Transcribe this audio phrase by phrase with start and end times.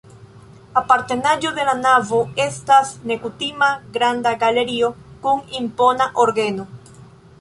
[0.79, 3.69] Apartenaĵo de la navo estas nekutima
[3.99, 4.91] granda galerio
[5.27, 6.67] kun impona orgeno.